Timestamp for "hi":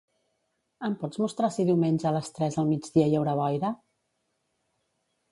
3.11-3.19